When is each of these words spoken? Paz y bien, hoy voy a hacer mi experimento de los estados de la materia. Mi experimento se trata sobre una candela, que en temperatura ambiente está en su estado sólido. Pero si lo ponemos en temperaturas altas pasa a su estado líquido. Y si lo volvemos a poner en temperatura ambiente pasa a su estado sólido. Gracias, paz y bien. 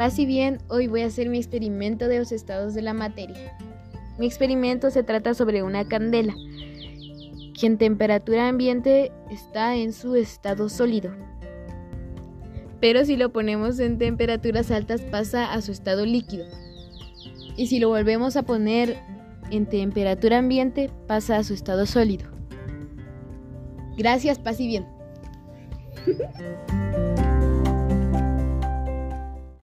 Paz 0.00 0.18
y 0.18 0.24
bien, 0.24 0.62
hoy 0.68 0.86
voy 0.86 1.02
a 1.02 1.08
hacer 1.08 1.28
mi 1.28 1.36
experimento 1.36 2.08
de 2.08 2.20
los 2.20 2.32
estados 2.32 2.72
de 2.72 2.80
la 2.80 2.94
materia. 2.94 3.54
Mi 4.18 4.24
experimento 4.24 4.90
se 4.90 5.02
trata 5.02 5.34
sobre 5.34 5.62
una 5.62 5.86
candela, 5.86 6.34
que 7.52 7.66
en 7.66 7.76
temperatura 7.76 8.48
ambiente 8.48 9.12
está 9.30 9.76
en 9.76 9.92
su 9.92 10.16
estado 10.16 10.70
sólido. 10.70 11.12
Pero 12.80 13.04
si 13.04 13.18
lo 13.18 13.30
ponemos 13.30 13.78
en 13.78 13.98
temperaturas 13.98 14.70
altas 14.70 15.02
pasa 15.02 15.52
a 15.52 15.60
su 15.60 15.70
estado 15.70 16.06
líquido. 16.06 16.46
Y 17.58 17.66
si 17.66 17.78
lo 17.78 17.90
volvemos 17.90 18.38
a 18.38 18.42
poner 18.42 18.96
en 19.50 19.66
temperatura 19.66 20.38
ambiente 20.38 20.88
pasa 21.08 21.36
a 21.36 21.44
su 21.44 21.52
estado 21.52 21.84
sólido. 21.84 22.24
Gracias, 23.98 24.38
paz 24.38 24.60
y 24.60 24.66
bien. 24.66 24.86